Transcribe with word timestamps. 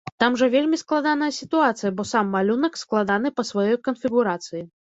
Там 0.21 0.35
жа 0.41 0.47
вельмі 0.53 0.79
складаная 0.83 1.29
сітуацыя, 1.41 1.91
бо 2.01 2.07
сам 2.13 2.33
малюнак 2.37 2.81
складаны 2.85 3.35
па 3.39 3.49
сваёй 3.53 3.81
канфігурацыі. 3.87 4.67